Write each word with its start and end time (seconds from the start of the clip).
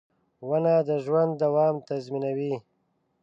•ونه 0.49 0.75
د 0.87 0.89
ژوند 1.05 1.31
دوام 1.43 1.75
تضمینوي. 1.87 2.53